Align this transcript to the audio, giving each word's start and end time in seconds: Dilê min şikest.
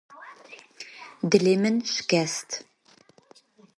Dilê 1.29 1.55
min 1.61 1.77
şikest. 1.93 2.49